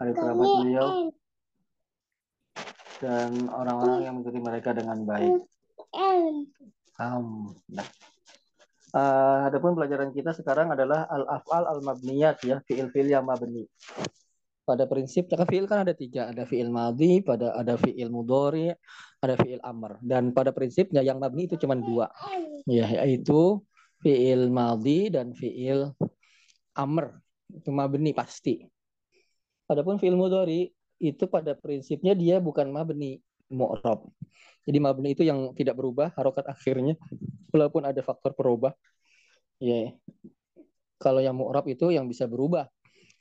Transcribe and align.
hari 0.00 0.12
kerabat 0.16 0.48
beliau 0.64 0.88
dan 3.00 3.30
orang-orang 3.52 3.98
yang 4.08 4.14
mengikuti 4.16 4.40
mereka 4.40 4.72
dengan 4.72 5.04
baik. 5.04 5.44
Um, 7.00 7.52
nah. 7.68 7.84
Uh, 8.90 9.46
adapun 9.46 9.78
pelajaran 9.78 10.10
kita 10.10 10.34
sekarang 10.34 10.74
adalah 10.74 11.06
al-af'al 11.06 11.78
al-mabniyat 11.78 12.42
ya, 12.42 12.58
fi'il-fi'il 12.66 13.14
yang 13.14 13.22
mabni. 13.22 13.70
Pada 14.66 14.84
prinsip 14.90 15.30
fi'il 15.30 15.70
kan 15.70 15.86
ada 15.86 15.94
tiga, 15.94 16.26
ada 16.28 16.42
fi'il 16.42 16.68
madhi, 16.68 17.22
pada 17.22 17.54
ada 17.54 17.78
fi'il 17.78 18.10
mudhari, 18.10 18.74
ada 19.22 19.38
fi'il 19.38 19.62
amr. 19.62 20.02
Dan 20.02 20.34
pada 20.34 20.50
prinsipnya 20.50 21.06
yang 21.06 21.22
mabni 21.22 21.46
itu 21.46 21.54
cuma 21.54 21.78
dua, 21.78 22.10
ya, 22.66 22.86
yaitu 23.06 23.62
fi'il 24.02 24.50
madhi 24.50 25.14
dan 25.14 25.38
fi'il 25.38 25.94
amr. 26.74 27.14
Itu 27.46 27.70
mabni 27.70 28.10
pasti. 28.10 28.66
Adapun 29.70 30.02
fi'il 30.02 30.18
mudhari 30.18 30.74
itu 30.98 31.24
pada 31.30 31.54
prinsipnya 31.54 32.18
dia 32.18 32.42
bukan 32.42 32.66
mabni, 32.74 33.22
mu'rab. 33.54 34.02
Jadi 34.66 34.78
mabni 34.82 35.14
itu 35.14 35.22
yang 35.22 35.54
tidak 35.54 35.78
berubah 35.78 36.10
harokat 36.18 36.50
akhirnya 36.50 36.98
walaupun 37.54 37.86
ada 37.86 38.02
faktor 38.02 38.34
perubah. 38.34 38.74
Ya. 39.62 39.94
Kalau 40.98 41.22
yang 41.22 41.38
mu'rab 41.38 41.64
itu 41.70 41.94
yang 41.94 42.10
bisa 42.10 42.26
berubah 42.26 42.66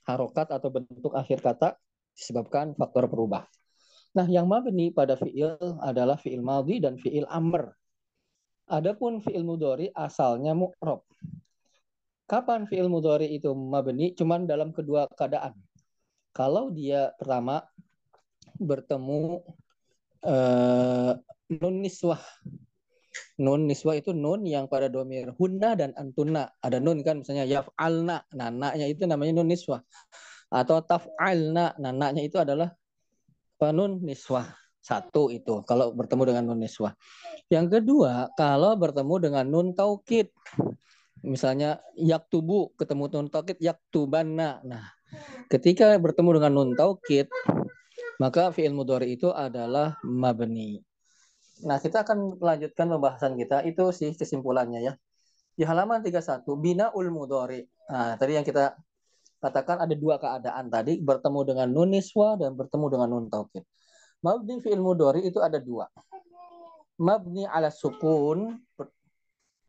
harokat 0.09 0.49
atau 0.49 0.73
bentuk 0.73 1.13
akhir 1.13 1.45
kata 1.45 1.77
disebabkan 2.17 2.73
faktor 2.73 3.05
perubah. 3.05 3.45
Nah, 4.17 4.25
yang 4.25 4.49
mabni 4.49 4.89
pada 4.89 5.13
fi'il 5.13 5.53
adalah 5.85 6.17
fi'il 6.17 6.41
madhi 6.41 6.81
dan 6.81 6.97
fi'il 6.97 7.29
amr. 7.29 7.69
Adapun 8.65 9.21
fi'il 9.21 9.45
mudhari 9.45 9.93
asalnya 9.93 10.57
mu'rab. 10.57 11.05
Kapan 12.25 12.65
fi'il 12.65 12.89
mudhari 12.89 13.29
itu 13.37 13.53
mabni? 13.53 14.17
Cuman 14.17 14.49
dalam 14.49 14.73
kedua 14.73 15.05
keadaan. 15.13 15.53
Kalau 16.33 16.69
dia 16.69 17.11
pertama 17.17 17.65
bertemu 18.59 19.41
uh, 20.23 21.13
nun 21.49 21.75
niswah. 21.81 22.21
Nun 23.39 23.65
niswah 23.65 23.95
itu 23.97 24.11
nun 24.11 24.43
yang 24.45 24.67
pada 24.67 24.91
domir 24.91 25.31
hunna 25.39 25.73
dan 25.73 25.95
antuna. 25.95 26.51
Ada 26.59 26.77
nun 26.77 27.01
kan 27.01 27.23
misalnya 27.23 27.47
yaf'alna. 27.47 28.27
Nah, 28.35 28.49
naknya 28.51 28.87
itu 28.91 29.07
namanya 29.07 29.41
nun 29.41 29.49
niswah. 29.49 29.81
Atau 30.51 30.83
taf'alna. 30.83 31.79
Nah, 31.79 31.91
naknya 31.95 32.23
itu 32.23 32.37
adalah 32.37 32.71
nun 33.59 34.03
niswah. 34.03 34.47
Satu 34.79 35.27
itu 35.29 35.61
kalau 35.67 35.91
bertemu 35.91 36.33
dengan 36.33 36.43
nun 36.51 36.59
niswah. 36.63 36.95
Yang 37.51 37.79
kedua, 37.79 38.31
kalau 38.39 38.75
bertemu 38.79 39.15
dengan 39.19 39.45
nun 39.47 39.67
taukid. 39.75 40.31
Misalnya 41.19 41.83
yaktubu 41.99 42.71
ketemu 42.79 43.11
nun 43.11 43.27
taukid 43.27 43.59
yaktubanna. 43.59 44.63
Nah, 44.63 44.87
ketika 45.49 45.97
bertemu 45.97 46.41
dengan 46.41 46.51
nun 46.53 46.71
taukid 46.77 47.29
maka 48.19 48.51
fi'il 48.51 48.75
mudhari 48.75 49.15
itu 49.15 49.31
adalah 49.31 49.95
mabni. 50.03 50.83
Nah, 51.63 51.79
kita 51.79 52.03
akan 52.03 52.39
melanjutkan 52.39 52.87
pembahasan 52.91 53.39
kita 53.39 53.63
itu 53.63 53.95
sih 53.95 54.11
kesimpulannya 54.11 54.79
ya. 54.83 54.93
Di 55.55 55.63
halaman 55.63 56.03
31 56.03 56.43
bina 56.59 56.91
ul 56.91 57.11
mudhari. 57.11 57.63
Nah, 57.87 58.19
tadi 58.19 58.35
yang 58.35 58.43
kita 58.43 58.75
katakan 59.39 59.79
ada 59.87 59.95
dua 59.95 60.19
keadaan 60.19 60.67
tadi 60.67 60.99
bertemu 60.99 61.39
dengan 61.47 61.67
nun 61.71 61.95
niswa 61.95 62.35
dan 62.35 62.59
bertemu 62.59 62.85
dengan 62.91 63.07
nun 63.07 63.25
taukid. 63.31 63.63
Mabni 64.19 64.59
fi'il 64.59 64.83
mudhari 64.83 65.23
itu 65.23 65.39
ada 65.39 65.55
dua. 65.59 65.87
Mabni 66.99 67.47
ala 67.47 67.71
sukun 67.71 68.59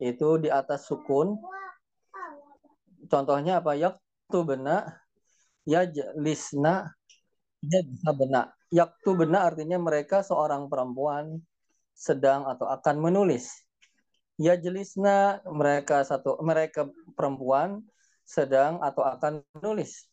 itu 0.03 0.29
di 0.43 0.51
atas 0.51 0.91
sukun. 0.91 1.39
Contohnya 3.07 3.63
apa? 3.63 3.79
Yaktubna, 3.79 5.00
yajlisna, 5.65 6.91
Yadhabna. 7.61 8.49
Yaktu 8.71 9.13
benar 9.13 9.53
artinya 9.53 9.77
mereka 9.77 10.25
seorang 10.25 10.71
perempuan 10.71 11.37
sedang 11.93 12.49
atau 12.49 12.65
akan 12.65 12.97
menulis. 12.97 13.51
Ya 14.41 14.57
jelisna 14.57 15.43
mereka 15.45 16.01
satu 16.01 16.41
mereka 16.41 16.89
perempuan 17.13 17.85
sedang 18.25 18.81
atau 18.81 19.05
akan 19.05 19.45
menulis. 19.59 20.09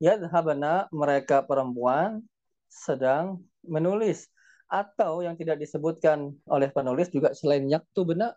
Yadhabna 0.00 0.88
mereka 0.88 1.44
perempuan 1.44 2.24
sedang 2.72 3.44
menulis 3.66 4.30
atau 4.66 5.20
yang 5.20 5.36
tidak 5.36 5.60
disebutkan 5.60 6.32
oleh 6.48 6.72
penulis 6.72 7.12
juga 7.12 7.36
selain 7.36 7.68
yaktu 7.70 8.02
benar 8.02 8.34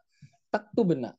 taktu 0.53 0.85
benar 0.85 1.17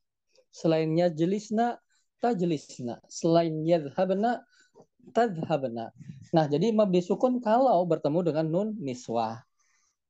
selainnya 0.54 1.10
jelisna 1.10 1.82
tajlisna 2.22 3.02
selain 3.10 3.66
yadhabna 3.66 4.38
tadhabna. 5.12 5.90
Nah, 6.30 6.44
jadi 6.46 6.70
mabdi 6.70 7.02
sukun 7.02 7.42
kalau 7.42 7.82
bertemu 7.88 8.18
dengan 8.22 8.46
nun 8.46 8.68
niswah. 8.78 9.42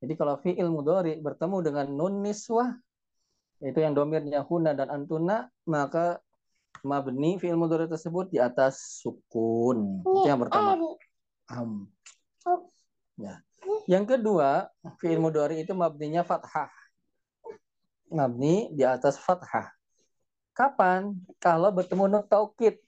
Jadi 0.01 0.17
kalau 0.17 0.41
fi'il 0.41 0.69
mudhari 0.73 1.21
bertemu 1.21 1.57
dengan 1.61 1.87
nun 1.93 2.25
niswah 2.25 2.73
itu 3.61 3.77
yang 3.77 3.93
domirnya 3.93 4.41
huna 4.41 4.73
dan 4.73 4.89
antuna, 4.89 5.53
maka 5.69 6.25
mabni 6.81 7.37
fi'il 7.37 7.61
mudhari 7.61 7.85
tersebut 7.85 8.33
di 8.33 8.41
atas 8.41 9.05
sukun. 9.05 10.01
Itu 10.01 10.29
yang 10.29 10.41
pertama. 10.41 10.81
Um. 11.53 11.93
Ya. 13.21 13.45
Yang 13.85 14.17
kedua, 14.17 14.73
fi'il 14.97 15.21
mudhari 15.21 15.61
itu 15.61 15.77
mabninya 15.77 16.25
fathah. 16.25 16.73
Mabni 18.09 18.73
di 18.73 18.81
atas 18.81 19.21
fathah. 19.21 19.69
Kapan? 20.57 21.13
Kalau 21.37 21.69
bertemu 21.69 22.05
nun 22.09 22.25
taukid 22.25 22.81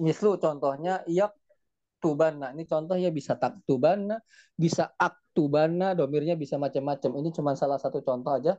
mislu 0.00 0.40
contohnya 0.40 1.04
yak 1.06 1.36
tubana 2.00 2.50
ini 2.56 2.64
contoh 2.64 2.96
ya 2.96 3.12
bisa 3.12 3.36
tak 3.36 3.60
tubana 3.68 4.16
bisa 4.56 4.90
aktubana 5.30 5.94
domirnya 5.94 6.34
bisa 6.34 6.58
macam-macam. 6.58 7.10
Ini 7.22 7.28
cuma 7.30 7.54
salah 7.54 7.78
satu 7.78 8.02
contoh 8.02 8.34
aja. 8.34 8.58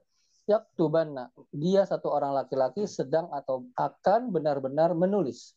Yak 0.50 0.74
tubana 0.74 1.30
dia 1.54 1.86
satu 1.86 2.10
orang 2.10 2.34
laki-laki 2.34 2.90
sedang 2.90 3.30
atau 3.30 3.70
akan 3.78 4.34
benar-benar 4.34 4.98
menulis. 4.98 5.54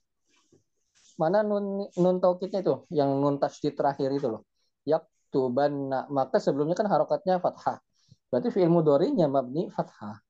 Mana 1.17 1.41
nun 1.47 1.87
nun 1.95 2.17
taukidnya 2.19 2.61
itu? 2.61 2.85
Yang 2.91 3.11
nun 3.17 3.37
tasydid 3.39 3.79
terakhir 3.79 4.11
itu 4.13 4.29
loh. 4.29 4.43
Yak 4.85 5.07
tubana 5.33 6.05
maka 6.11 6.43
sebelumnya 6.43 6.77
kan 6.77 6.91
harokatnya 6.91 7.41
fathah. 7.41 7.81
Berarti 8.29 8.51
fi'il 8.51 8.69
mudhari'nya 8.69 9.31
mabni 9.31 9.71
fathah. 9.71 10.21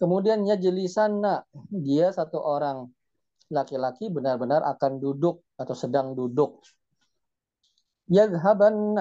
Kemudian 0.00 0.46
yajlisana 0.48 1.44
dia 1.68 2.08
satu 2.14 2.40
orang 2.40 2.88
laki-laki 3.50 4.08
benar-benar 4.08 4.62
akan 4.62 5.02
duduk 5.02 5.42
atau 5.58 5.74
sedang 5.74 6.14
duduk. 6.14 6.62
Yadhaban 8.10 8.98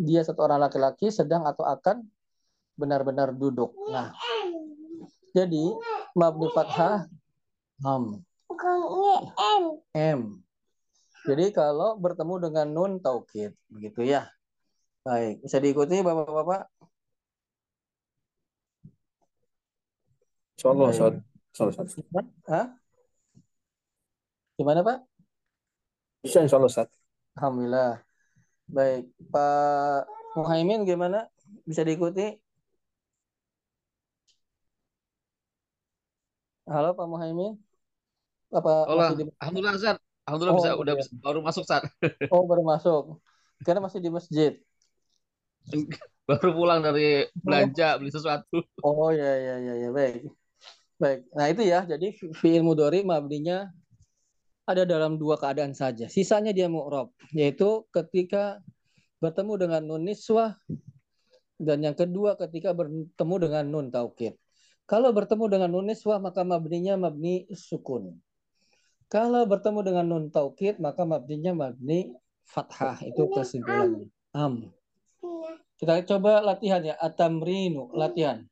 dia 0.00 0.20
satu 0.24 0.44
orang 0.44 0.64
laki-laki 0.68 1.08
sedang 1.08 1.48
atau 1.48 1.64
akan 1.64 2.04
benar-benar 2.76 3.32
duduk. 3.36 3.72
Nah, 3.88 4.12
jadi 5.32 5.64
mabni 6.16 6.48
fathah 6.52 7.08
ham. 7.84 8.24
M. 8.52 9.64
M. 9.96 10.20
Jadi 11.22 11.54
kalau 11.54 11.96
bertemu 11.96 12.50
dengan 12.50 12.66
nun 12.68 12.92
taukid, 12.98 13.54
begitu 13.70 14.04
ya. 14.04 14.28
Baik, 15.02 15.42
bisa 15.42 15.58
diikuti 15.58 15.98
Bapak-bapak? 16.02 16.70
Insyaallah, 20.58 20.88
Ustaz. 20.94 21.14
Hah? 22.46 22.66
Gimana 24.58 24.84
Pak? 24.84 24.98
Bisa 26.22 26.44
insya 26.44 26.60
Allah 26.60 26.70
Ustaz. 26.70 26.88
Alhamdulillah. 27.34 28.04
Baik, 28.68 29.08
Pak 29.32 30.06
Muhaimin 30.36 30.84
gimana? 30.84 31.26
Bisa 31.64 31.82
diikuti? 31.82 32.36
Halo 36.68 36.94
Pak 36.94 37.06
Muhaimin. 37.08 37.58
Apa 38.52 38.86
Halo, 38.86 39.00
masih 39.00 39.16
di... 39.18 39.24
Alhamdulillah 39.40 39.74
Ustaz. 39.76 39.96
Alhamdulillah 40.22 40.54
oh, 40.54 40.60
bisa 40.62 40.70
udah 40.78 40.94
bisa, 40.94 41.10
baru 41.18 41.40
masuk 41.42 41.62
Ustaz. 41.66 41.82
Oh, 42.32 42.44
baru 42.46 42.62
masuk. 42.62 43.18
Karena 43.66 43.80
masih 43.82 43.98
di 43.98 44.10
masjid. 44.12 44.52
baru 46.28 46.54
pulang 46.54 46.80
dari 46.84 47.26
belanja 47.34 47.98
beli 47.98 48.14
sesuatu. 48.14 48.62
Oh 48.86 49.10
ya 49.10 49.32
ya 49.36 49.54
ya 49.58 49.74
ya 49.74 49.90
baik. 49.90 50.22
Baik. 51.02 51.20
Nah 51.34 51.46
itu 51.50 51.62
ya. 51.66 51.82
Jadi 51.82 52.14
fi'il 52.38 52.62
mudhari 52.62 53.02
mabninya 53.02 53.74
ada 54.62 54.86
dalam 54.86 55.18
dua 55.18 55.34
keadaan 55.38 55.74
saja. 55.74 56.06
Sisanya 56.06 56.54
dia 56.54 56.70
mu'rob, 56.70 57.10
yaitu 57.34 57.86
ketika 57.90 58.62
bertemu 59.18 59.52
dengan 59.66 59.82
nun 59.86 60.02
niswah 60.06 60.58
dan 61.62 61.78
yang 61.82 61.94
kedua 61.94 62.34
ketika 62.34 62.74
bertemu 62.74 63.34
dengan 63.38 63.64
nun 63.70 63.86
taukid. 63.94 64.34
Kalau 64.86 65.14
bertemu 65.14 65.46
dengan 65.46 65.70
nun 65.70 65.86
niswah 65.86 66.18
maka 66.18 66.42
mabninya 66.42 66.98
mabni 66.98 67.46
sukun. 67.54 68.18
Kalau 69.06 69.46
bertemu 69.46 69.80
dengan 69.86 70.04
nun 70.10 70.24
taukid 70.34 70.82
maka 70.82 71.06
mabninya 71.06 71.54
mabni 71.54 72.10
fathah. 72.42 72.98
Itu 73.06 73.30
kesimpulannya. 73.30 74.10
Am. 74.34 74.74
Kita 75.78 76.02
coba 76.06 76.42
latihan 76.42 76.82
ya. 76.82 76.94
Atamrinu, 76.98 77.94
latihan. 77.94 78.42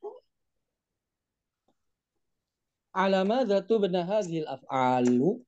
Alama 2.90 3.46
zatu 3.46 3.78
benahazil 3.78 4.46
af'alu 4.50 5.38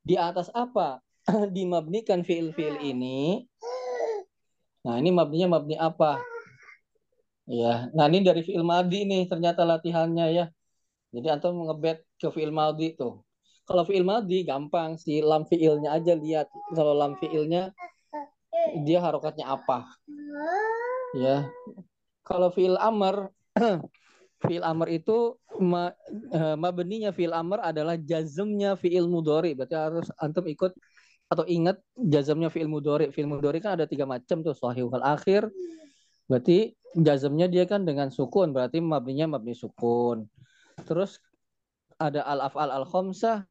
di 0.00 0.16
atas 0.16 0.48
apa 0.56 1.00
dimabnikan 1.56 2.24
fiil-fiil 2.24 2.80
ini. 2.80 3.44
Nah, 4.80 4.96
ini 4.96 5.12
mabninya 5.12 5.60
mabni 5.60 5.76
apa? 5.76 6.24
Ya, 7.50 7.90
nah 7.90 8.06
ini 8.06 8.22
dari 8.22 8.46
fiil 8.46 8.62
madi 8.62 9.02
nih 9.02 9.26
ternyata 9.26 9.66
latihannya 9.66 10.26
ya. 10.30 10.44
Jadi 11.10 11.26
antum 11.26 11.66
ngebet 11.66 12.06
ke 12.16 12.30
fiil 12.30 12.54
madi 12.54 12.94
tuh. 12.94 13.26
Kalau 13.66 13.82
fiil 13.82 14.06
madi 14.06 14.46
gampang 14.46 14.94
si 14.96 15.18
lam 15.18 15.42
fiilnya 15.44 15.98
aja 15.98 16.14
lihat. 16.14 16.46
Kalau 16.70 16.94
lam 16.94 17.18
fiilnya 17.18 17.74
dia 18.86 18.98
harokatnya 19.02 19.50
apa? 19.50 19.90
Ya. 21.18 21.50
Kalau 22.22 22.54
fiil 22.54 22.78
amr 22.78 23.34
fiil 24.46 24.62
amr 24.62 24.88
itu 24.94 25.34
ma, 25.60 25.92
uh, 26.32 26.56
mabninya 26.56 27.14
fiil 27.14 27.30
amr 27.36 27.60
adalah 27.62 27.94
jazmnya 28.00 28.74
fiil 28.74 29.06
mudori. 29.06 29.54
Berarti 29.54 29.76
harus 29.76 30.08
antum 30.18 30.48
ikut 30.48 30.72
atau 31.30 31.44
ingat 31.46 31.78
jazmnya 31.96 32.50
fiil 32.50 32.66
mudori. 32.66 33.12
Fiil 33.14 33.30
mudori 33.30 33.62
kan 33.62 33.78
ada 33.78 33.86
tiga 33.86 34.08
macam 34.08 34.42
tuh 34.42 34.56
sahih 34.56 34.88
wal 34.88 35.04
akhir. 35.04 35.46
Berarti 36.26 36.74
jazmnya 36.96 37.46
dia 37.46 37.68
kan 37.68 37.86
dengan 37.86 38.10
sukun. 38.10 38.50
Berarti 38.50 38.82
mabninya 38.82 39.38
mabni 39.38 39.54
sukun. 39.54 40.26
Terus 40.88 41.20
ada 42.00 42.24
al 42.24 42.40
afal 42.48 42.72
al 42.72 42.88
khomsah 42.88 43.44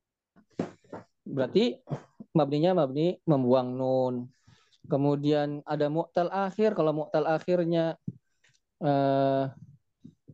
berarti 1.30 1.78
mabninya 2.34 2.74
mabni 2.84 3.22
membuang 3.30 3.70
nun. 3.78 4.16
Kemudian 4.90 5.62
ada 5.70 5.86
mu'tal 5.86 6.34
akhir. 6.34 6.74
Kalau 6.74 7.06
mu'tal 7.06 7.30
akhirnya 7.30 7.94
eh, 8.82 9.44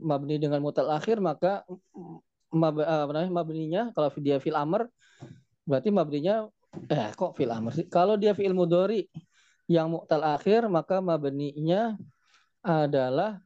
mabni 0.06 0.38
dengan 0.38 0.62
mu'tal 0.62 0.94
akhir 0.94 1.18
maka 1.18 1.66
mab, 2.54 2.78
eh, 2.78 2.86
apa 2.86 3.12
namanya 3.12 3.34
mabninya 3.34 3.82
kalau 3.98 4.10
dia 4.22 4.38
fil 4.38 4.56
amr 4.56 4.86
berarti 5.66 5.90
mabninya 5.90 6.46
eh 6.94 7.10
kok 7.18 7.34
fil 7.34 7.50
amr 7.50 7.72
sih? 7.74 7.86
Kalau 7.90 8.16
dia 8.22 8.38
fil 8.38 8.54
mudori 8.54 9.10
yang 9.66 9.90
mu'tal 9.90 10.22
akhir 10.22 10.70
maka 10.70 11.02
mabninya 11.02 11.98
adalah 12.62 13.42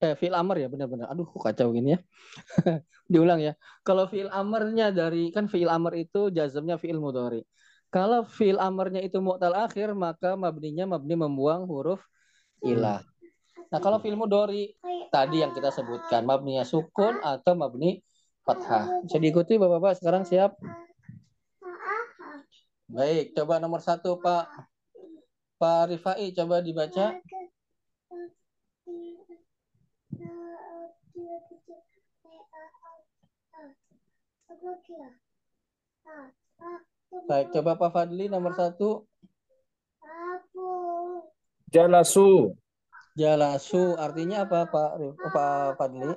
eh 0.00 0.16
fi'il 0.16 0.32
amr 0.32 0.56
ya 0.64 0.68
benar-benar. 0.72 1.12
Aduh 1.12 1.28
kok 1.28 1.44
kacau 1.44 1.76
gini 1.76 1.94
ya. 1.94 1.98
Diulang 3.12 3.40
ya. 3.44 3.52
Kalau 3.84 4.08
fi'il 4.08 4.32
amrnya 4.32 4.88
dari 4.90 5.28
kan 5.34 5.44
fi'il 5.44 5.68
amr 5.68 5.92
itu 6.00 6.32
jazmnya 6.32 6.80
fi'il 6.80 6.96
mudhari. 6.96 7.44
Kalau 7.92 8.24
fi'il 8.24 8.56
amrnya 8.56 9.04
itu 9.04 9.20
mu'tal 9.20 9.52
akhir 9.52 9.92
maka 9.92 10.38
mabninya 10.40 10.88
mabni 10.96 11.14
membuang 11.20 11.68
huruf 11.68 12.00
ilah. 12.64 13.04
Nah, 13.70 13.78
kalau 13.78 14.02
fi'il 14.02 14.18
mudhari 14.18 14.74
tadi 15.14 15.46
yang 15.46 15.54
kita 15.54 15.70
sebutkan 15.70 16.26
mabninya 16.26 16.66
sukun 16.66 17.22
atau 17.22 17.54
mabni 17.54 18.02
fathah. 18.42 19.06
Bisa 19.06 19.22
diikuti 19.22 19.54
Bapak-bapak 19.54 20.02
sekarang 20.02 20.26
siap? 20.26 20.58
Baik, 22.90 23.38
coba 23.38 23.62
nomor 23.62 23.78
satu 23.78 24.18
Pak 24.18 24.50
Pak 25.62 25.94
Rifai 25.94 26.34
coba 26.34 26.58
dibaca. 26.58 27.14
Baik, 37.30 37.54
coba 37.54 37.78
Pak 37.78 37.90
Fadli 37.94 38.26
nomor 38.26 38.50
satu. 38.58 39.06
Jalasu. 41.70 42.58
Jalasu 43.20 44.00
artinya 44.00 44.48
apa 44.48 44.64
Pak 44.64 44.90
Pak 45.28 45.76
Fadli? 45.76 46.08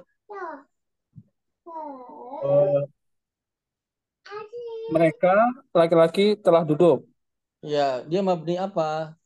Uh, 2.44 2.88
mereka 4.88 5.36
laki-laki 5.76 6.40
telah 6.40 6.64
duduk. 6.64 7.04
Ya, 7.60 8.08
dia 8.08 8.24
mabni 8.24 8.56
apa? 8.56 9.20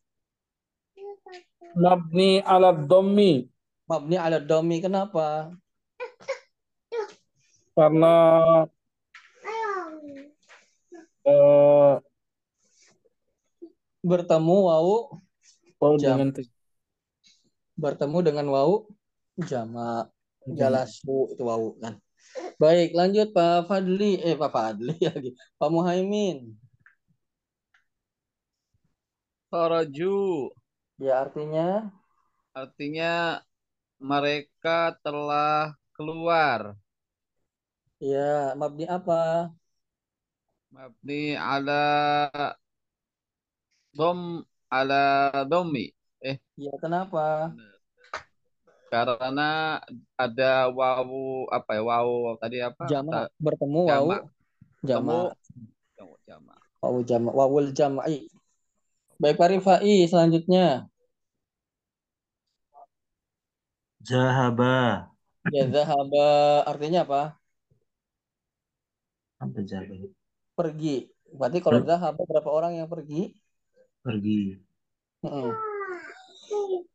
Mabni 1.78 2.42
ala 2.42 2.74
domi. 2.74 3.46
Mabni 3.86 4.18
ala 4.18 4.42
domi 4.42 4.82
kenapa? 4.82 5.54
Karena 7.78 8.14
uh, 11.30 12.02
bertemu 14.02 14.58
wau 14.66 15.22
wau 15.78 15.94
jam. 16.02 16.18
dengan 16.18 16.57
bertemu 17.78 18.18
dengan 18.28 18.46
wau 18.54 18.74
jama 19.50 20.10
jalasu 20.60 21.32
itu 21.34 21.44
wau 21.46 21.78
kan. 21.82 21.94
Baik, 22.62 22.90
lanjut 22.98 23.28
Pak 23.38 23.70
Fadli 23.70 24.20
eh 24.28 24.36
Pak 24.36 24.52
Fadli 24.56 24.96
lagi. 25.08 25.30
Pak 25.60 25.70
Muhaimin. 25.74 26.38
Kharaju. 29.52 30.52
Ya 30.98 31.14
artinya 31.24 31.94
artinya 32.58 33.42
mereka 34.02 34.98
telah 35.06 35.78
keluar. 35.96 36.78
Ya, 38.00 38.54
mabni 38.60 38.86
apa? 38.86 39.50
Mabni 40.74 41.34
ala 41.34 41.74
dom 43.98 44.20
ala 44.70 45.02
domi. 45.50 45.97
Eh, 46.28 46.38
ya 46.60 46.76
kenapa? 46.76 47.56
Karena 48.92 49.80
ada 50.20 50.68
wawu 50.68 51.48
apa 51.48 51.80
ya? 51.80 51.84
Wawu 51.88 52.36
tadi 52.36 52.60
apa? 52.60 52.84
Jama 52.92 53.32
bertemu 53.40 53.88
wawu 53.88 54.12
jama. 54.84 55.16
Jama. 56.28 56.52
Wawu 56.84 57.00
jama 57.08 57.30
wawul 57.32 57.72
jama'i. 57.72 58.28
Baik 59.18 59.40
Pak 59.40 59.50
Rifai 59.56 60.04
selanjutnya. 60.06 60.92
Zahaba. 64.04 65.10
Ya 65.48 65.64
zahaba 65.72 66.28
artinya 66.68 67.08
apa? 67.08 67.40
Apa 69.40 69.60
zahaba? 69.64 69.96
Pergi. 70.60 71.08
Berarti 71.32 71.60
kalau 71.64 71.88
zahaba 71.88 72.22
berapa 72.28 72.50
orang 72.52 72.84
yang 72.84 72.88
pergi? 72.92 73.32
Pergi. 74.04 74.60
Hmm. 75.24 75.56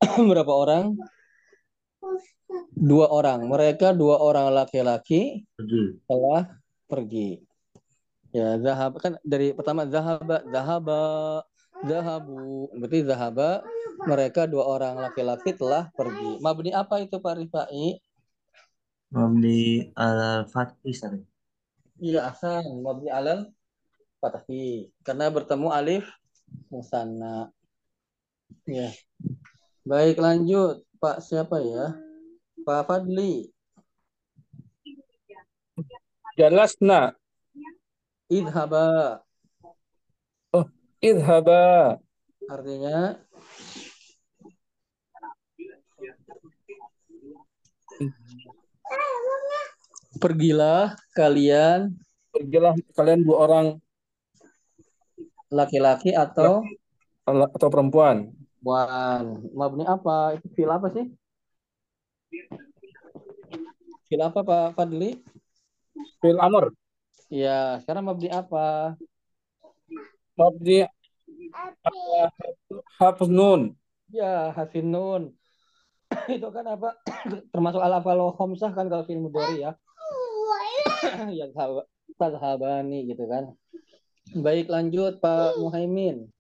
berapa 0.31 0.53
orang? 0.53 0.95
Dua 2.75 3.07
orang. 3.09 3.47
Mereka 3.47 3.95
dua 3.97 4.21
orang 4.21 4.53
laki-laki 4.53 5.47
telah 6.07 6.51
pergi. 6.91 7.41
Ya, 8.33 8.57
zahab 8.57 8.97
kan 8.97 9.21
dari 9.21 9.53
pertama 9.53 9.85
zahaba, 9.85 10.41
zahaba, 10.49 11.03
zahabu. 11.85 12.73
Berarti 12.77 12.99
zahaba 13.05 13.61
mereka 14.09 14.49
dua 14.49 14.65
orang 14.67 14.99
laki-laki 14.99 15.55
telah 15.55 15.93
pergi. 15.93 16.41
Mabni 16.41 16.73
apa 16.73 17.05
itu 17.05 17.21
Pak 17.21 17.35
Rifai? 17.39 18.01
Mabni 19.13 19.93
al 19.93 20.49
fathi 20.49 20.97
Iya, 22.03 22.33
asal 22.33 22.67
mabni 22.83 23.13
alal 23.13 23.53
fathi. 24.19 24.91
Karena 25.05 25.29
bertemu 25.29 25.69
alif 25.71 26.09
musanna. 26.73 27.53
Ya. 28.67 28.91
Baik, 29.83 30.23
lanjut. 30.23 30.87
Pak 31.03 31.19
siapa 31.19 31.59
ya? 31.59 31.99
Pak 32.63 32.87
Fadli. 32.87 33.51
Jalasna. 36.39 37.19
Idhaba. 38.31 39.19
Oh, 40.55 40.67
idhaba. 41.03 41.99
Artinya 42.47 43.19
Pergilah 50.23 50.95
kalian 51.19 51.99
Pergilah 52.31 52.79
kalian 52.95 53.27
dua 53.27 53.37
orang 53.51 53.67
laki-laki 55.53 56.15
atau 56.17 56.65
atau 57.27 57.69
perempuan. 57.69 58.33
Wan, 58.63 59.43
mabni 59.59 59.83
apa? 59.83 60.39
Itu 60.39 60.47
fil 60.55 60.71
apa 60.71 60.87
sih? 60.95 61.07
Fil 64.07 64.23
apa 64.23 64.39
Pak 64.47 64.79
Fadli? 64.79 65.19
Fil 66.23 66.39
amr. 66.39 66.71
Iya, 67.27 67.83
sekarang 67.83 68.07
mabni 68.07 68.31
apa? 68.31 68.95
Mabni 70.39 70.87
hafz 73.03 73.29
nun. 73.29 73.75
Ya, 74.13 74.55
hafin 74.55 74.95
nun. 74.95 75.35
itu 76.37 76.49
kan 76.53 76.65
apa? 76.69 76.95
Termasuk 77.53 77.81
al 77.81 77.99
afal 77.99 78.21
khomsah 78.37 78.71
kan 78.71 78.87
kalau 78.87 79.03
fil 79.09 79.19
mudhari 79.19 79.65
ya. 79.65 79.73
ya 81.39 81.51
tadhabani 82.15 83.11
gitu 83.11 83.25
kan. 83.27 83.57
Baik 84.39 84.71
lanjut 84.71 85.19
Pak 85.19 85.59
Muhaimin. 85.59 86.31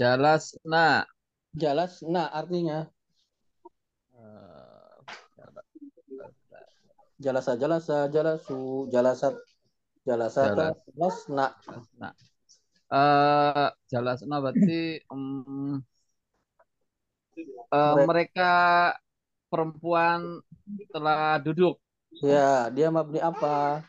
Jalas 0.00 0.56
na. 0.64 1.04
Jalas 1.52 2.00
na 2.08 2.32
artinya 2.32 2.88
jalasa 7.22 7.54
jalasa 7.54 7.96
jalasu 8.10 8.90
jalasat 8.90 9.34
Jalasata 10.02 10.74
lasna. 10.98 11.54
Nah, 11.94 12.10
eh 12.90 13.70
jalasna 13.86 14.42
berarti 14.42 14.98
em, 14.98 15.22
eh, 17.38 17.46
Mereka- 17.70 18.06
mereka 18.10 18.52
perempuan 19.46 20.42
telah 20.90 21.38
duduk. 21.38 21.78
Ya, 22.18 22.66
dia 22.74 22.90
mabni 22.90 23.22
apa? 23.22 23.86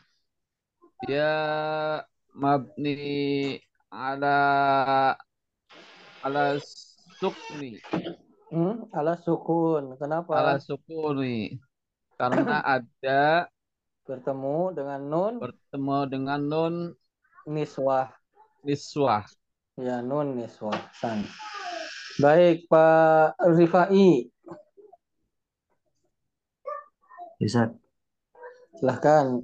Dia 1.02 1.34
mabni 2.30 3.58
ala 3.90 4.38
ala 6.24 6.56
sukni, 7.20 7.78
Hmm, 8.48 8.86
ala 8.94 9.18
sukun. 9.18 9.98
Kenapa? 9.98 10.32
ala 10.38 10.56
sukuni. 10.62 11.58
Karena 12.14 12.62
ada 12.80 13.50
Bertemu 14.04 14.76
dengan 14.76 15.00
nun 15.00 15.34
bertemu 15.40 15.98
dengan 16.12 16.40
nun 16.44 16.74
niswah. 17.48 18.12
niswah. 18.60 19.24
Ya, 19.80 20.04
nun 20.04 20.36
niswah. 20.36 20.76
San. 20.92 21.24
Baik, 22.20 22.68
Pak 22.68 23.34
Rifai. 23.42 24.28
Ustaz. 27.40 27.72
Silahkan. 28.78 29.40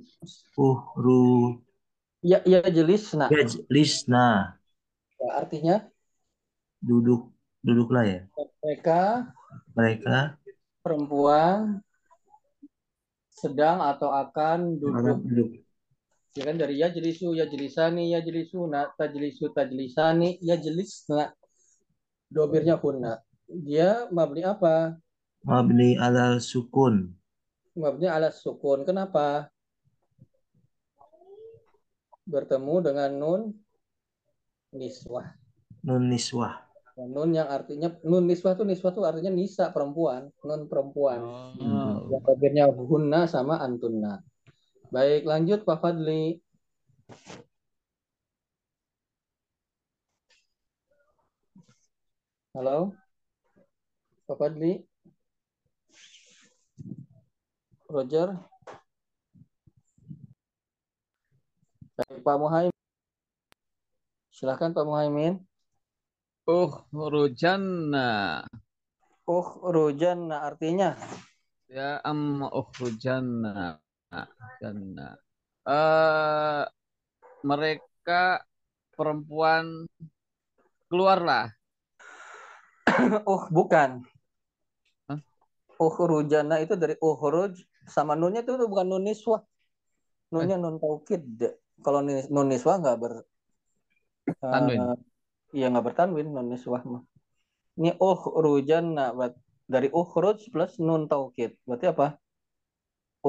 Uhru 0.54 1.56
Ya, 2.20 2.44
ya 2.44 2.60
jelisna. 2.68 3.32
yajlisna. 3.32 4.60
Ya, 5.16 5.28
artinya 5.40 5.76
Duduk. 6.80 7.30
Duduklah 7.60 8.04
ya. 8.08 8.20
mereka 8.64 9.28
Mereka 9.76 10.40
perempuan 10.80 11.84
sedang 13.28 13.84
atau 13.84 14.12
akan 14.12 14.80
duduk. 14.80 15.20
duduk. 15.24 15.50
Ya 16.30 16.46
kan 16.46 16.56
dari 16.56 16.78
ya 16.78 16.88
jelisu, 16.94 17.34
ya 17.34 17.44
jelisani, 17.50 18.14
ya 18.14 18.22
jelisuna, 18.22 18.94
tajlisu, 18.94 19.50
tajlisani, 19.50 20.38
ya 20.38 20.54
jelisna. 20.54 21.34
Dobirnya 22.30 22.78
kunna. 22.78 23.18
Dia 23.50 24.06
mabni 24.14 24.46
apa? 24.46 24.94
Mabni 25.42 25.98
alal 25.98 26.38
sukun. 26.38 27.10
Mabni 27.74 28.06
ala 28.06 28.30
sukun. 28.30 28.86
Kenapa? 28.86 29.50
Bertemu 32.30 32.74
dengan 32.78 33.10
nun 33.10 33.42
niswah. 34.70 35.34
Nun 35.82 36.06
niswah. 36.06 36.69
Nun 37.08 37.32
yang 37.32 37.48
artinya 37.48 37.88
nun 38.04 38.28
niswah 38.28 38.52
itu 38.52 38.64
niswah 38.68 38.92
itu 38.92 39.00
artinya 39.00 39.32
nisa 39.32 39.72
perempuan, 39.72 40.28
nun 40.44 40.68
perempuan. 40.68 41.20
Oh, 41.24 42.04
Yang 42.12 42.22
dobirnya 42.28 42.64
hunna 42.68 43.24
sama 43.24 43.56
antunna. 43.64 44.20
Baik, 44.92 45.24
lanjut 45.24 45.64
Pak 45.64 45.80
Fadli. 45.80 46.42
Halo? 52.52 52.92
Pak 54.26 54.36
Fadli? 54.36 54.82
Roger? 57.88 58.28
Baik, 61.96 62.20
Pak 62.26 62.36
Muhaimin. 62.36 62.76
Silahkan 64.34 64.74
Pak 64.74 64.84
Muhaimin. 64.84 65.49
Ukhrujanna. 66.46 68.42
Oh, 69.30 69.48
rojan 69.70 70.32
artinya 70.34 70.98
Ya 71.70 72.02
am 72.02 72.42
ukhrujanna. 72.42 73.78
Janna. 74.58 75.14
Eh 75.62 76.64
mereka 77.46 78.42
perempuan 78.98 79.86
keluarlah. 80.90 81.54
oh 83.30 83.46
bukan. 83.48 84.02
Hah? 85.06 85.18
Ukhrujana 85.78 86.60
itu 86.60 86.74
dari 86.74 86.98
ukhruj 86.98 87.62
sama 87.86 88.18
nunnya 88.18 88.42
itu 88.42 88.58
bukan 88.66 88.90
nun 88.90 89.06
niswah. 89.06 89.46
Nunnya 90.34 90.58
nun 90.58 90.82
taukid. 90.82 91.22
Kalau 91.80 92.02
nun 92.04 92.46
niswah 92.50 92.82
nggak 92.82 92.98
ber 92.98 93.12
Tanwin. 94.42 95.00
Iya 95.56 95.64
nggak 95.70 95.84
bertanwin 95.88 96.26
nun 96.34 96.46
niswah 96.50 96.82
mah. 96.92 97.02
Ini 97.78 97.90
ukhrujana 98.10 99.04
buat 99.18 99.32
dari 99.74 99.88
ukhruj 100.00 100.38
plus 100.52 100.72
nun 100.86 101.02
taukid. 101.12 101.50
Berarti 101.68 101.86
apa? 101.94 102.06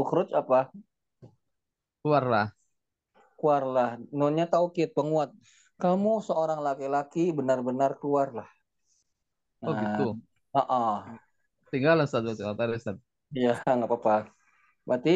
Ukhruj 0.01 0.33
apa? 0.41 0.59
Keluarlah. 2.03 2.53
Keluarlah. 3.39 3.89
Nunnya 4.19 4.45
taukid 4.53 4.89
penguat. 4.97 5.29
Kamu 5.81 6.11
seorang 6.27 6.59
laki-laki 6.67 7.23
benar-benar 7.37 7.91
keluarlah. 8.01 8.47
Oh 9.65 9.73
Nah, 9.73 9.81
gitu. 9.81 10.19
heeh. 10.55 11.21
Tinggal 11.71 11.99
Ustaz. 12.03 12.39
Oh, 12.41 12.55
Ustaz. 12.75 12.97
Iya, 13.37 13.49
nggak 13.77 13.89
apa-apa. 13.89 14.13
Berarti 14.87 15.11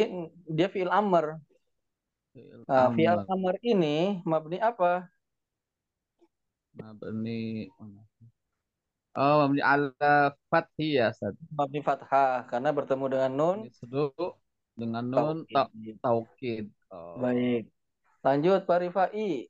dia 0.57 0.67
fi'il 0.73 0.91
amr. 0.99 1.25
Fi'il 2.33 2.65
Nah, 2.69 2.85
fi'il 2.95 3.17
amr. 3.17 3.27
amr 3.33 3.55
ini 3.71 3.87
mabni 4.29 4.57
apa? 4.69 4.85
Mabni 6.75 7.71
Oh, 9.15 9.47
mabni 9.47 9.63
ala 9.63 10.35
fathi 10.51 10.99
ya, 10.99 11.07
Ustaz. 11.07 11.39
Mabni 11.55 11.79
fathah 11.79 12.43
karena 12.51 12.75
bertemu 12.75 13.05
dengan 13.07 13.31
nun 13.31 13.57
Yusru 13.63 14.11
dengan 14.75 15.07
nun 15.07 15.47
ta 15.47 15.71
taukid. 15.71 15.95
taukid. 16.03 16.65
Oh. 16.91 17.15
Baik. 17.23 17.71
Lanjut 18.19 18.67
Pak 18.67 18.77
Rifai. 18.83 19.47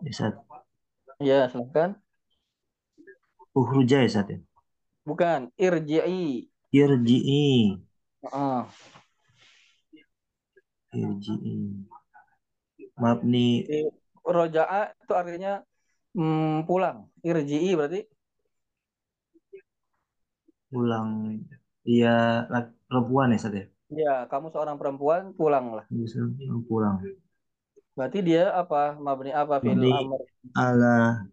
Ustaz. 0.00 0.40
Ya, 1.20 1.52
silakan. 1.52 2.00
Uhruja 3.52 4.00
ya 4.00 4.08
Ustaz 4.08 4.32
ya. 4.32 4.40
Bukan, 5.04 5.52
irji'i. 5.60 6.48
Irji'i. 6.72 7.76
Heeh. 8.24 8.60
Irji'i. 10.96 11.84
Mabni 13.00 13.64
Roja'a 14.24 14.92
itu 15.00 15.12
artinya 15.16 15.52
mm, 16.14 16.68
pulang. 16.68 17.08
Irji'i 17.24 17.72
berarti 17.78 18.00
ulang. 20.70 21.40
Dia 21.82 22.46
perempuan 22.86 23.32
ya 23.32 23.38
Ustaz 23.40 23.54
ya. 23.56 23.64
ya 23.90 24.14
kamu 24.30 24.46
seorang 24.52 24.76
perempuan 24.78 25.32
pulanglah. 25.34 25.84
Bisa 25.90 26.20
pulang. 26.68 27.02
Berarti 27.96 28.18
dia 28.22 28.54
apa? 28.54 28.94
Mabni 29.00 29.32
apa 29.34 29.58
Mabni 29.60 29.90
amr? 29.90 30.20
ala 30.54 31.26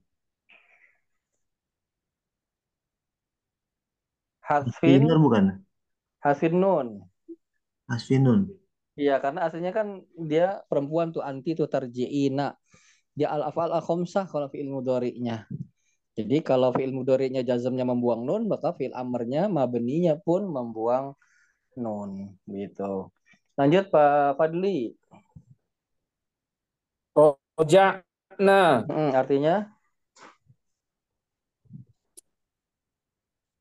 Hasfin, 4.47 5.03
Benar 5.03 5.19
bukan? 5.19 5.45
hasfin 6.23 6.55
nun. 6.59 6.87
Asfinun. 7.87 8.56
Iya, 8.97 9.21
karena 9.21 9.45
aslinya 9.45 9.71
kan 9.77 9.87
dia 10.17 10.65
perempuan 10.65 11.13
tuh 11.13 11.21
anti 11.21 11.53
tuh 11.53 11.69
tarji'ina. 11.69 12.57
Dia 13.17 13.29
al-af'al 13.29 13.69
al-khamsah 13.77 14.25
kalau 14.25 14.49
fi'il 14.49 14.69
mudhari'nya. 14.73 15.45
Jadi 16.17 16.41
kalau 16.41 16.73
fi'il 16.73 16.93
mudhari'nya 16.97 17.45
jazamnya 17.45 17.85
membuang 17.85 18.25
nun, 18.25 18.43
maka 18.49 18.73
fi'il 18.73 18.93
amrnya 18.97 19.45
mabninya 19.45 20.17
pun 20.17 20.49
membuang 20.49 21.13
nun 21.77 22.41
gitu. 22.49 23.13
Lanjut 23.53 23.93
Pak 23.93 24.37
Fadli. 24.41 24.97
Roja'na. 27.13 28.85
Hmm, 28.89 29.09
artinya 29.13 29.77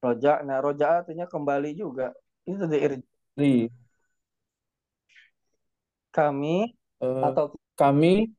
roja. 0.05 0.41
Nah, 0.47 0.59
roja 0.65 0.87
artinya 1.03 1.27
kembali 1.29 1.71
juga. 1.77 2.13
Itu 2.49 2.65
dari 2.65 2.97
Li. 3.37 3.69
Kami 6.17 6.73
Eh, 6.97 7.21
atau 7.21 7.53
kami 7.77 8.33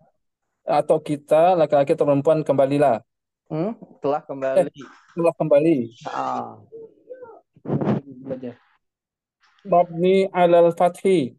atau 0.66 0.98
kita 0.98 1.54
laki-laki 1.54 1.94
atau 1.94 2.10
perempuan 2.10 2.42
kembalilah. 2.42 3.06
hmm, 3.54 4.02
telah 4.02 4.22
kembali. 4.26 4.82
Telah 5.14 5.34
kembali. 5.38 5.78
Ah. 6.10 6.58
Mabni 9.62 10.26
alal 10.34 10.74
fathi. 10.74 11.38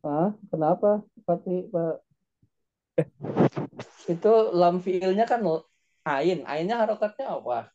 Ah, 0.00 0.32
kenapa 0.48 1.04
Fatih 1.28 1.68
Pak? 1.68 1.94
Itu 4.08 4.32
lam 4.56 4.80
fiilnya 4.80 5.28
kan 5.28 5.44
ain. 6.08 6.40
Ainnya 6.48 6.80
harokatnya 6.80 7.36
apa? 7.36 7.68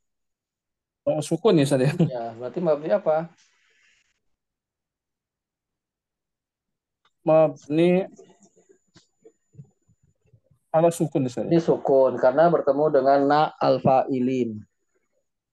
Oh, 1.05 1.21
sukun 1.21 1.61
ya 1.61 1.69
Ustaz 1.69 1.85
ya. 1.85 1.93
Ya, 2.01 2.33
berarti 2.33 2.59
mabni 2.65 2.89
apa? 2.89 3.29
Mabni 7.25 8.05
ala 10.69 10.93
sukun 10.93 11.25
ya. 11.25 11.41
Ini 11.41 11.57
sukun 11.57 12.21
karena 12.21 12.53
bertemu 12.53 12.85
dengan 12.93 13.19
na 13.25 13.41
alfailin. 13.57 14.61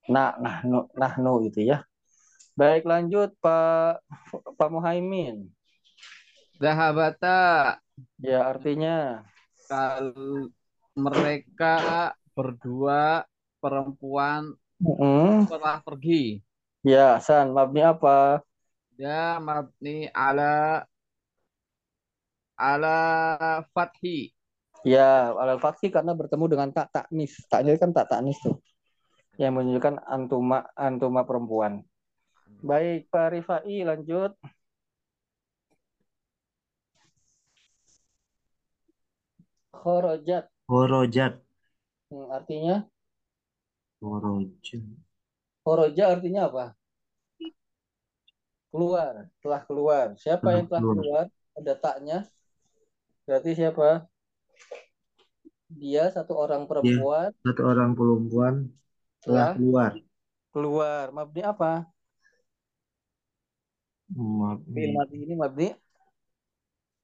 Na 0.04 0.36
nahnu 0.36 0.92
nahnu 0.92 1.48
gitu 1.48 1.64
ya. 1.64 1.80
Baik 2.52 2.84
lanjut 2.84 3.32
Pak 3.40 4.04
Pak 4.60 4.68
Muhaimin. 4.68 5.48
Zahabata. 6.60 7.80
Ya, 8.20 8.48
artinya 8.48 9.24
kalau 9.68 10.52
mereka 10.92 12.12
berdua 12.36 13.24
perempuan 13.60 14.52
mm 14.76 15.48
telah 15.48 15.80
pergi. 15.80 16.44
Ya, 16.82 17.16
San, 17.22 17.54
mabni 17.54 17.80
apa? 17.80 18.42
Ya 18.98 19.38
mabni 19.38 20.10
ala 20.12 20.84
ala 22.62 22.96
fathi. 23.74 24.30
Ya, 24.82 25.30
alal 25.34 25.58
fathi 25.62 25.86
karena 25.94 26.12
bertemu 26.14 26.44
dengan 26.52 26.68
tak 26.74 26.90
taknis. 26.94 27.32
Taknya 27.50 27.74
kan 27.78 27.90
tak 27.94 28.06
taknis 28.10 28.38
tuh. 28.42 28.58
Yang 29.38 29.52
menunjukkan 29.58 29.94
antuma 30.06 30.58
antuma 30.74 31.22
perempuan. 31.22 31.82
Baik, 32.62 33.06
Pak 33.10 33.26
Rifai 33.34 33.82
lanjut. 33.86 34.32
Khorojat. 39.72 40.44
Horojat. 40.70 41.32
Hmm, 42.12 42.28
artinya 42.28 42.84
Horojat. 44.02 44.82
khoroja 45.62 46.04
artinya 46.12 46.42
apa? 46.50 46.64
Keluar, 48.72 49.28
telah 49.44 49.60
keluar. 49.68 50.06
Siapa 50.18 50.42
Telah 50.42 50.54
yang 50.58 50.66
telah 50.68 50.80
keluar. 50.82 50.96
keluar? 50.98 51.26
Ada 51.60 51.72
taknya. 51.76 52.18
Berarti 53.26 53.50
siapa? 53.58 53.88
Dia 55.80 56.04
satu 56.16 56.32
orang 56.44 56.62
perempuan 56.70 57.30
Satu 57.44 57.62
orang 57.72 57.90
perempuan 57.98 58.54
telah 59.22 59.46
telah 59.46 59.50
keluar. 59.56 59.90
keluar. 60.52 61.06
Mabni 61.16 61.42
apa? 61.52 61.70
Fi'il 64.72 64.90
Mabni. 64.90 64.92
mati 64.96 65.16
ini 65.24 65.34
mabni. 65.42 65.66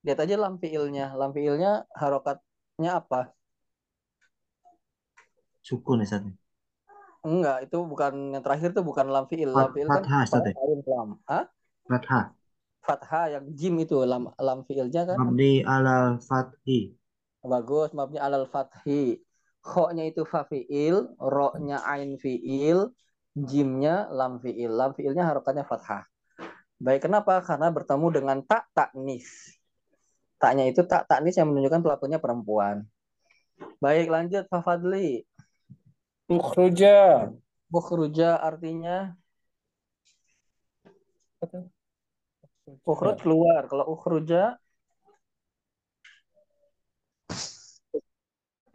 Lihat 0.05 0.19
aja 0.25 0.35
lam 0.43 0.55
fi'ilnya. 0.63 1.07
Lam 1.21 1.31
fi'ilnya 1.37 1.71
harokatnya 2.01 2.91
apa? 3.01 3.21
Sukun 5.69 6.01
ya 6.03 6.07
Sat? 6.11 6.23
Enggak, 7.29 7.57
itu 7.67 7.77
bukan 7.93 8.13
yang 8.35 8.43
terakhir 8.45 8.69
itu 8.73 8.83
bukan 8.91 9.07
lam 9.15 9.25
fi'il. 9.31 9.51
Lam 9.59 9.69
Fat- 9.69 9.75
fi'il 9.75 9.89
kan 9.97 10.05
fathah, 10.05 10.23
ya? 11.31 11.39
Fathah. 11.89 12.38
Fathah 12.89 13.37
yang 13.37 13.45
jim 13.53 13.77
itu 13.85 14.01
lam 14.01 14.33
lam 14.41 14.65
fi'ilnya 14.65 15.05
kan? 15.05 15.21
Mabni 15.21 15.61
ala 15.61 16.17
fathi. 16.17 16.97
Bagus, 17.45 17.93
mabni 17.93 18.17
alal 18.17 18.49
fathi. 18.49 19.21
Kho-nya 19.61 20.09
itu 20.09 20.25
fa 20.25 20.49
fi'il, 20.49 21.13
ro-nya 21.21 21.85
ain 21.85 22.17
fi'il, 22.17 22.89
jimnya 23.37 24.09
lam 24.09 24.41
fi'il. 24.41 24.73
Lam 24.73 24.97
fi'ilnya 24.97 25.29
harokatnya 25.29 25.69
fathah. 25.69 26.09
Baik, 26.81 27.05
kenapa? 27.11 27.45
Karena 27.45 27.69
bertemu 27.69 28.07
dengan 28.09 28.39
tak 28.41 28.73
taknis. 28.73 29.29
Taknya 30.41 30.71
itu 30.71 30.87
tak 30.89 31.05
taknis 31.11 31.37
yang 31.37 31.53
menunjukkan 31.53 31.85
pelakunya 31.85 32.17
perempuan. 32.17 32.89
Baik, 33.83 34.09
lanjut 34.09 34.49
Pak 34.49 34.63
Fadli. 34.65 35.27
Ukhruja. 36.31 37.29
Bukhruja 37.69 38.41
artinya 38.41 39.13
ukhruj 42.85 43.17
keluar. 43.23 43.63
Kalau 43.71 43.85
ukhruja 43.89 44.57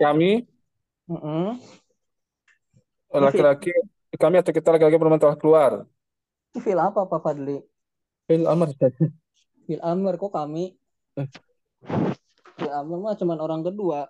Kami 0.03 0.43
mm-mm. 1.07 1.55
laki-laki 3.13 3.71
kami 4.19 4.41
atau 4.41 4.51
kita 4.53 4.75
laki-laki 4.75 4.99
perempuan 4.99 5.21
telah 5.21 5.37
keluar. 5.39 5.71
itu 6.53 6.61
fil 6.61 6.77
apa 6.77 7.07
Pak 7.09 7.19
Fadli? 7.23 7.57
Fil 8.29 8.45
amr 8.45 8.69
Ustaz. 8.69 8.93
Fil 9.65 9.81
amr 9.81 10.21
kok 10.21 10.35
kami? 10.37 10.77
Eh. 11.17 11.29
Fil 12.61 12.69
amr 12.69 12.97
mah 13.01 13.17
cuman 13.17 13.39
orang 13.41 13.65
kedua. 13.65 14.05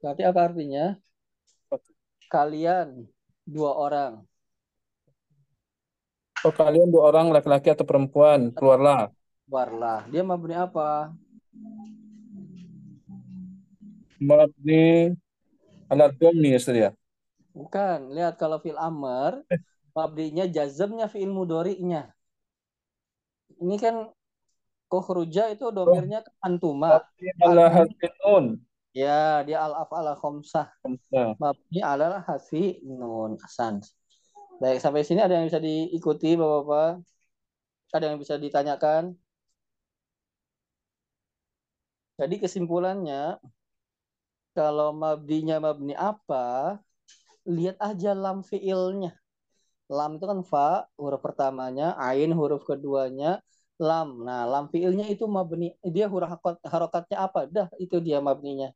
Berarti 0.00 0.22
apa 0.24 0.40
artinya? 0.48 0.96
Kalian 2.32 3.04
dua 3.44 3.76
orang. 3.76 4.24
Oh 6.42 6.50
kalian 6.50 6.90
dua 6.90 7.14
orang 7.14 7.30
laki-laki 7.30 7.70
atau 7.70 7.86
perempuan 7.86 8.50
keluarlah. 8.50 9.14
Warlah. 9.46 10.10
Dia 10.10 10.26
mabni 10.26 10.58
apa? 10.58 11.14
Mabni 14.18 15.14
ala 15.86 16.10
dhammi 16.10 16.58
ya 16.58 16.60
ya. 16.74 16.90
Bukan. 17.54 18.10
Lihat 18.10 18.42
kalau 18.42 18.58
fil 18.58 18.74
amr, 18.74 19.46
mabninya 19.94 20.50
jazmnya 20.50 21.06
fiil 21.06 21.30
mudori'nya. 21.30 22.10
Ini 23.62 23.78
kan 23.78 24.10
kohruja 24.90 25.46
itu 25.54 25.70
domirnya 25.70 26.26
kan 26.26 26.34
antuma. 26.42 27.06
Mabni 27.06 27.28
ala 27.38 27.64
hasbin 27.70 28.12
nun. 28.26 28.46
Ya, 28.92 29.40
dia 29.46 29.64
al-af'ala 29.64 30.12
khomsah. 30.18 30.68
Nah, 31.08 31.32
Mabni 31.40 31.80
adalah 31.80 32.20
hasfi 32.28 32.82
nun 32.84 33.40
asan. 33.40 33.80
Baik, 34.62 34.78
sampai 34.78 35.02
sini 35.02 35.18
ada 35.18 35.34
yang 35.34 35.50
bisa 35.50 35.58
diikuti 35.58 36.38
Bapak-bapak? 36.38 37.02
Ada 37.90 38.04
yang 38.14 38.18
bisa 38.22 38.34
ditanyakan? 38.38 39.18
Jadi 42.14 42.34
kesimpulannya 42.38 43.42
kalau 44.54 44.94
mabdinya 44.94 45.58
mabni 45.58 45.98
apa? 45.98 46.78
Lihat 47.42 47.74
aja 47.82 48.14
lam 48.14 48.46
fiilnya. 48.46 49.18
Lam 49.90 50.22
itu 50.22 50.24
kan 50.30 50.40
fa, 50.46 50.86
huruf 50.94 51.18
pertamanya, 51.18 51.98
ain 51.98 52.30
huruf 52.30 52.62
keduanya, 52.62 53.42
lam. 53.82 54.22
Nah, 54.22 54.46
lam 54.46 54.70
fiilnya 54.70 55.10
itu 55.10 55.26
mabni, 55.26 55.74
dia 55.82 56.06
huruf 56.06 56.38
harokatnya 56.62 57.18
apa? 57.18 57.50
Dah, 57.50 57.66
itu 57.82 57.98
dia 57.98 58.22
mabninya. 58.22 58.70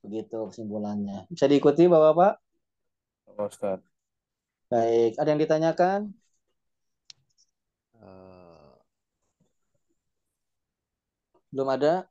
Begitu 0.00 0.48
kesimpulannya. 0.48 1.28
Bisa 1.28 1.44
diikuti 1.44 1.84
Bapak-bapak? 1.84 2.40
Ustaz. 3.36 3.89
Baik, 4.70 5.18
ada 5.18 5.28
yang 5.34 5.42
ditanyakan? 5.42 6.00
Eh, 7.98 8.70
Belum 11.50 11.66
ada? 11.74 12.06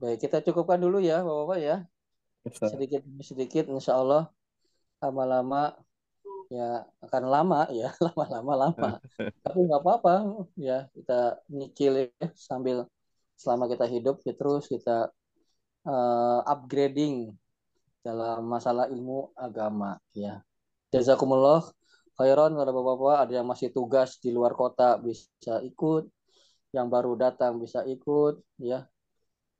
Baik, 0.00 0.24
kita 0.24 0.40
cukupkan 0.40 0.80
dulu 0.80 0.96
ya, 1.04 1.20
Bapak-bapak 1.20 1.58
ya. 1.60 1.76
Ustaz. 2.48 2.72
Sedikit 2.72 3.04
demi 3.04 3.20
sedikit, 3.20 3.68
insya 3.68 4.00
Allah 4.00 4.32
lama-lama 4.96 5.76
ya 6.48 6.88
akan 7.04 7.22
lama 7.28 7.60
ya, 7.68 7.92
lama-lama 8.06 8.52
lama. 8.56 8.90
Tapi 9.44 9.58
nggak 9.60 9.80
apa-apa 9.84 10.14
ya, 10.56 10.88
kita 10.96 11.36
nyicil 11.52 11.92
ya 12.00 12.26
sambil 12.32 12.88
selama 13.36 13.68
kita 13.68 13.84
hidup 13.84 14.24
ya, 14.24 14.32
terus 14.32 14.72
kita 14.72 15.12
eh, 15.84 16.40
upgrading 16.48 17.36
dalam 18.00 18.40
masalah 18.48 18.88
ilmu 18.88 19.36
agama 19.36 20.00
ya. 20.16 20.45
Jazakumullah 20.96 21.60
khairan 22.16 22.56
kepada 22.56 22.72
Bapak-bapak, 22.72 23.16
ada 23.28 23.32
yang 23.36 23.44
masih 23.44 23.68
tugas 23.68 24.16
di 24.16 24.32
luar 24.32 24.56
kota 24.56 24.96
bisa 24.96 25.60
ikut, 25.60 26.08
yang 26.72 26.88
baru 26.88 27.12
datang 27.20 27.60
bisa 27.60 27.84
ikut 27.84 28.40
ya. 28.56 28.88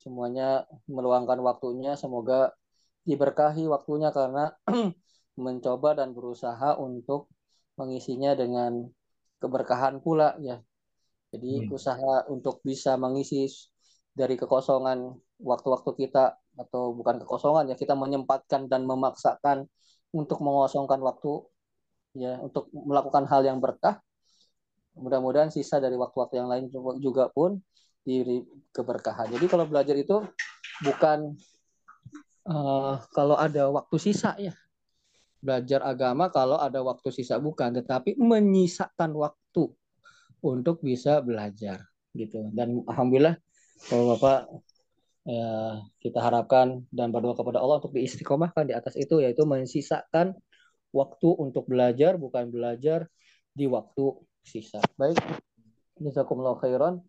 Semuanya 0.00 0.64
meluangkan 0.88 1.36
waktunya, 1.44 1.92
semoga 1.92 2.56
diberkahi 3.04 3.68
waktunya 3.68 4.08
karena 4.16 4.56
mencoba 5.44 6.00
dan 6.00 6.16
berusaha 6.16 6.80
untuk 6.80 7.28
mengisinya 7.76 8.32
dengan 8.32 8.88
keberkahan 9.36 10.00
pula 10.00 10.40
ya. 10.40 10.64
Jadi 11.36 11.68
Amin. 11.68 11.76
usaha 11.76 12.24
untuk 12.32 12.64
bisa 12.64 12.96
mengisi 12.96 13.44
dari 14.16 14.40
kekosongan 14.40 15.12
waktu-waktu 15.36 15.90
kita 16.00 16.40
atau 16.56 16.96
bukan 16.96 17.20
kekosongan 17.20 17.68
ya 17.68 17.76
kita 17.76 17.92
menyempatkan 17.92 18.64
dan 18.72 18.88
memaksakan 18.88 19.68
untuk 20.16 20.40
mengosongkan 20.40 20.96
waktu 21.04 21.44
ya 22.16 22.40
untuk 22.40 22.72
melakukan 22.72 23.28
hal 23.28 23.44
yang 23.44 23.60
berkah. 23.60 24.00
Mudah-mudahan 24.96 25.52
sisa 25.52 25.76
dari 25.76 25.92
waktu-waktu 26.00 26.40
yang 26.40 26.48
lain 26.48 26.72
juga 27.04 27.28
pun 27.28 27.60
diberi 28.00 28.40
keberkahan. 28.72 29.28
Jadi 29.28 29.44
kalau 29.44 29.68
belajar 29.68 29.92
itu 29.92 30.24
bukan 30.80 31.36
eh, 32.48 32.94
kalau 33.12 33.36
ada 33.36 33.68
waktu 33.68 33.96
sisa 34.00 34.32
ya. 34.40 34.56
Belajar 35.36 35.84
agama 35.84 36.32
kalau 36.32 36.56
ada 36.56 36.80
waktu 36.80 37.12
sisa 37.12 37.36
bukan, 37.36 37.76
tetapi 37.76 38.16
menyisakan 38.16 39.12
waktu 39.14 39.68
untuk 40.40 40.80
bisa 40.80 41.20
belajar 41.20 41.84
gitu. 42.16 42.48
Dan 42.56 42.80
alhamdulillah 42.88 43.36
kalau 43.92 44.16
Bapak 44.16 44.48
ya, 45.26 45.82
kita 45.98 46.22
harapkan 46.22 46.86
dan 46.94 47.10
berdoa 47.10 47.34
kepada 47.34 47.58
Allah 47.58 47.82
untuk 47.82 47.98
diistiqomahkan 47.98 48.70
di 48.70 48.74
atas 48.78 48.94
itu 48.94 49.18
yaitu 49.18 49.42
mensisakan 49.42 50.38
waktu 50.94 51.28
untuk 51.36 51.66
belajar 51.66 52.14
bukan 52.16 52.48
belajar 52.48 53.10
di 53.50 53.66
waktu 53.66 54.16
sisa. 54.46 54.78
Baik. 54.94 55.18
Jazakumullah 55.98 56.56
khairan. 56.62 57.02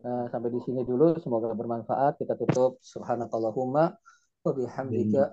Nah, 0.00 0.26
sampai 0.32 0.48
di 0.48 0.60
sini 0.64 0.82
dulu 0.82 1.14
semoga 1.20 1.52
bermanfaat. 1.52 2.18
Kita 2.18 2.34
tutup 2.34 2.80
subhanakallahumma 2.80 3.84
wa 4.40 4.52
bihamdika 4.56 5.28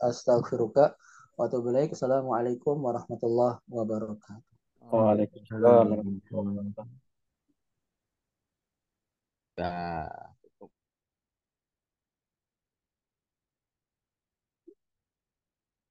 astaghfiruka 0.00 0.96
wa 1.36 1.42
atubu 1.46 1.70
ilaik. 1.70 1.92
Assalamualaikum 1.92 2.80
warahmatullahi 2.80 3.60
wabarakatuh. 3.68 4.56
Waalaikumsalam 4.88 5.84
warahmatullahi 5.92 6.56
wabarakatuh. 6.64 7.06
Ya. 9.58 10.37